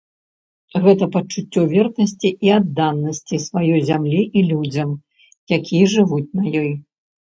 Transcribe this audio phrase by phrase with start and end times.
[0.83, 4.89] Гэта пачуццё вернасці і адданасці сваёй зямлі і людзям,
[5.59, 6.71] якія жывуць на ёй.